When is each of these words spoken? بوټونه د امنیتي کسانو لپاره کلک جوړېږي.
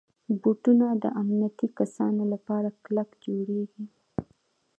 بوټونه 0.41 0.87
د 1.03 1.05
امنیتي 1.21 1.67
کسانو 1.79 2.23
لپاره 2.33 2.69
کلک 2.83 3.09
جوړېږي. 3.25 3.85